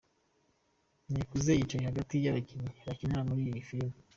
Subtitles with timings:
[1.11, 3.95] Nikuze wicaye hagati y'abakinnyi bakinana muri iyi filime.